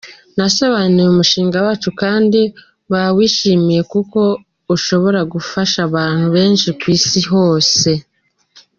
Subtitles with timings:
[0.37, 2.39] Nasobanuye umushinga wacu kandi
[2.91, 4.19] bawishimiye kuko
[4.75, 7.89] ushobora gufasha abantu benshi ku isi hose.